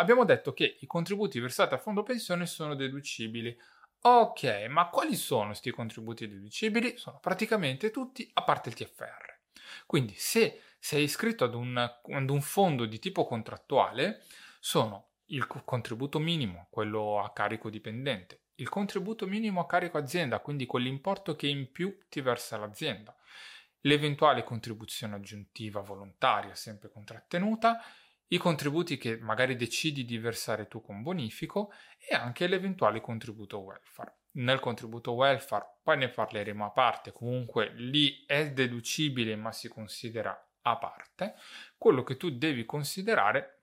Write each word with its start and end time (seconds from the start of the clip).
abbiamo 0.00 0.24
detto 0.24 0.52
che 0.52 0.78
i 0.80 0.86
contributi 0.86 1.38
versati 1.38 1.74
al 1.74 1.80
fondo 1.80 2.02
pensione 2.02 2.46
sono 2.46 2.74
deducibili. 2.74 3.56
Ok, 4.02 4.66
ma 4.68 4.88
quali 4.88 5.14
sono 5.14 5.48
questi 5.48 5.70
contributi 5.70 6.26
deducibili? 6.26 6.96
Sono 6.96 7.18
praticamente 7.20 7.90
tutti 7.90 8.28
a 8.34 8.42
parte 8.42 8.70
il 8.70 8.74
TFR. 8.74 9.38
Quindi 9.86 10.14
se 10.16 10.62
sei 10.78 11.02
iscritto 11.04 11.44
ad 11.44 11.54
un, 11.54 11.76
ad 11.76 12.30
un 12.30 12.40
fondo 12.40 12.86
di 12.86 12.98
tipo 12.98 13.26
contrattuale, 13.26 14.22
sono 14.58 15.10
il 15.26 15.46
contributo 15.46 16.18
minimo, 16.18 16.66
quello 16.70 17.20
a 17.20 17.30
carico 17.32 17.70
dipendente, 17.70 18.44
il 18.56 18.68
contributo 18.68 19.26
minimo 19.26 19.60
a 19.60 19.66
carico 19.66 19.98
azienda, 19.98 20.40
quindi 20.40 20.66
quell'importo 20.66 21.36
che 21.36 21.46
in 21.46 21.70
più 21.70 21.96
ti 22.08 22.20
versa 22.20 22.56
l'azienda, 22.56 23.14
l'eventuale 23.82 24.42
contribuzione 24.42 25.16
aggiuntiva 25.16 25.80
volontaria, 25.80 26.54
sempre 26.54 26.90
contrattenuta, 26.90 27.80
i 28.32 28.38
contributi 28.38 28.96
che 28.96 29.18
magari 29.18 29.56
decidi 29.56 30.04
di 30.04 30.18
versare 30.18 30.68
tu 30.68 30.80
con 30.80 31.02
bonifico 31.02 31.72
e 31.98 32.14
anche 32.14 32.46
l'eventuale 32.46 33.00
contributo 33.00 33.58
welfare. 33.58 34.18
Nel 34.32 34.60
contributo 34.60 35.12
welfare, 35.12 35.78
poi 35.82 35.98
ne 35.98 36.08
parleremo 36.08 36.64
a 36.64 36.70
parte, 36.70 37.12
comunque 37.12 37.72
lì 37.74 38.24
è 38.26 38.52
deducibile 38.52 39.34
ma 39.34 39.50
si 39.50 39.68
considera 39.68 40.48
a 40.62 40.76
parte. 40.76 41.34
Quello 41.76 42.04
che 42.04 42.16
tu 42.16 42.30
devi 42.30 42.64
considerare 42.64 43.62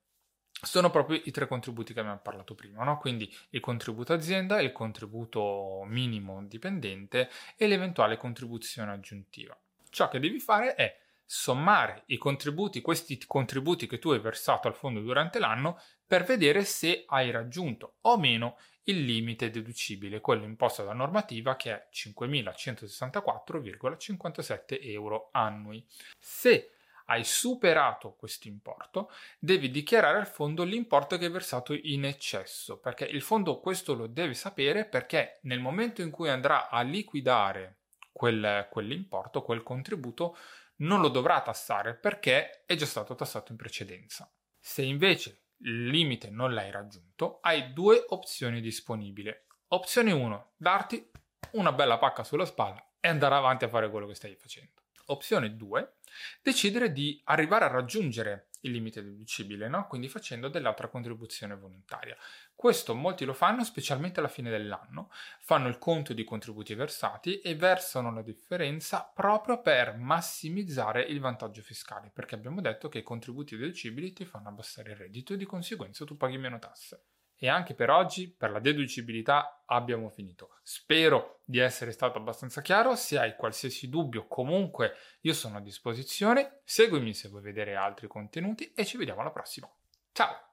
sono 0.52 0.89
proprio 0.89 1.22
i 1.23 1.31
tre 1.31 1.47
contributi 1.47 1.94
che 1.94 1.99
abbiamo 1.99 2.20
parlato 2.20 2.53
prima, 2.53 2.84
no? 2.84 2.97
quindi 2.97 3.34
il 3.52 3.61
contributo 3.61 4.11
azienda, 4.11 4.59
il 4.59 4.73
contributo 4.73 5.84
minimo 5.86 6.44
dipendente 6.44 7.30
e 7.55 7.67
l'eventuale 7.67 8.17
contribuzione 8.17 8.91
aggiuntiva. 8.91 9.58
Ciò 9.89 10.09
che 10.09 10.20
devi 10.20 10.39
fare 10.39 10.75
è 10.75 11.06
sommare 11.30 12.04
i 12.05 12.17
contributi, 12.17 12.80
questi 12.80 13.22
contributi 13.27 13.86
che 13.86 13.99
tu 13.99 14.12
hai 14.12 14.20
versato 14.20 14.70
al 14.70 14.76
fondo 14.76 15.02
durante 15.02 15.40
l'anno 15.40 15.77
per 16.05 16.23
vedere 16.23 16.63
se 16.63 17.03
hai 17.05 17.31
raggiunto 17.31 17.95
o 18.02 18.17
meno 18.17 18.58
il 18.84 19.03
limite 19.03 19.50
deducibile, 19.50 20.22
quello 20.22 20.45
imposto 20.45 20.83
dalla 20.83 20.95
normativa 20.95 21.58
che 21.58 21.73
è 21.73 21.89
5.164,57 21.94 24.80
euro 24.83 25.28
annui. 25.33 25.86
Se 26.17 26.72
hai 27.08 27.25
superato 27.25 28.14
questo 28.14 28.48
importo, 28.48 29.11
devi 29.38 29.70
dichiarare 29.70 30.20
al 30.20 30.28
fondo 30.28 30.64
l'importo 30.64 31.17
che 31.17 31.25
hai 31.25 31.31
versato 31.31 31.73
in 31.73 32.05
eccesso, 32.05 32.80
perché 32.80 33.03
il 33.03 33.22
fondo 33.22 33.59
questo 33.59 33.94
lo 33.94 34.08
deve 34.08 34.33
sapere 34.33 34.86
perché 34.86 35.39
nel 35.42 35.59
momento 35.59 36.02
in 36.02 36.09
cui 36.09 36.30
andrà 36.30 36.70
a 36.70 36.80
liquidare 36.81 37.80
quel, 38.14 38.67
quell'importo, 38.70 39.42
quel 39.42 39.64
contributo, 39.64 40.38
non 40.78 41.02
lo 41.02 41.09
dovrà 41.09 41.42
tassare 41.42 41.95
perché 41.95 42.64
è 42.66 42.75
già 42.75 42.86
stato 42.86 43.16
tassato 43.16 43.52
in 43.52 43.58
precedenza. 43.58 44.31
Se 44.59 44.81
invece 44.81 45.47
il 45.59 45.88
limite 45.88 46.30
non 46.30 46.53
l'hai 46.53 46.72
raggiunto, 46.72 47.39
hai 47.42 47.73
due 47.73 48.03
opzioni 48.09 48.61
disponibili. 48.61 49.33
Opzione 49.70 50.11
1, 50.11 50.53
darti 50.58 51.09
una 51.52 51.72
bella 51.72 51.98
pacca 51.98 52.23
sulla 52.23 52.45
spalla 52.45 52.83
e 53.00 53.08
andare 53.08 53.36
avanti 53.36 53.66
a 53.66 53.70
fare 53.70 53.89
quello 53.89 54.08
che 54.08 54.16
stai 54.16 54.36
facendo. 54.36 54.81
Opzione 55.09 55.55
2, 55.55 55.94
decidere 56.41 56.91
di 56.91 57.22
arrivare 57.25 57.66
a 57.66 57.69
raggiungere 57.69 58.50
il 58.61 58.72
limite 58.72 59.03
deducibile, 59.03 59.67
no? 59.67 59.88
quindi 59.88 60.09
facendo 60.09 60.49
dell'altra 60.49 60.89
contribuzione 60.89 61.55
volontaria. 61.55 62.17
Questo 62.55 62.95
molti 62.95 63.23
lo 63.23 63.33
fanno 63.33 63.64
specialmente 63.64 64.19
alla 64.19 64.27
fine 64.27 64.49
dell'anno, 64.49 65.09
fanno 65.39 65.67
il 65.67 65.77
conto 65.77 66.14
di 66.14 66.23
contributi 66.23 66.73
versati 66.73 67.39
e 67.39 67.55
versano 67.55 68.11
la 68.11 68.22
differenza 68.22 69.09
proprio 69.14 69.61
per 69.61 69.95
massimizzare 69.95 71.03
il 71.03 71.19
vantaggio 71.19 71.61
fiscale, 71.61 72.09
perché 72.14 72.36
abbiamo 72.36 72.61
detto 72.61 72.89
che 72.89 72.99
i 72.99 73.03
contributi 73.03 73.55
deducibili 73.55 74.11
ti 74.11 74.25
fanno 74.25 74.49
abbassare 74.49 74.92
il 74.92 74.97
reddito 74.97 75.33
e 75.33 75.38
di 75.38 75.45
conseguenza 75.45 76.03
tu 76.03 76.17
paghi 76.17 76.38
meno 76.38 76.59
tasse. 76.59 77.03
E 77.38 77.47
anche 77.47 77.75
per 77.75 77.89
oggi, 77.89 78.30
per 78.30 78.52
la 78.52 78.59
deducibilità, 78.59 79.63
abbiamo 79.66 80.09
finito. 80.09 80.57
Spero 80.63 81.41
di 81.43 81.59
essere 81.59 81.91
stato 81.91 82.17
abbastanza 82.17 82.61
chiaro. 82.61 82.95
Se 82.95 83.19
hai 83.19 83.35
qualsiasi 83.35 83.89
dubbio, 83.89 84.27
comunque 84.27 84.95
io 85.21 85.33
sono 85.33 85.58
a 85.58 85.61
disposizione. 85.61 86.61
Seguimi 86.64 87.14
se 87.14 87.30
vuoi 87.30 87.43
vedere 87.43 87.76
altri 87.76 88.08
contenuti 88.08 88.73
e 88.73 88.86
ci 88.86 88.97
vediamo 88.97 89.21
alla 89.21 89.31
prossima. 89.31 89.70
Ciao! 90.11 90.46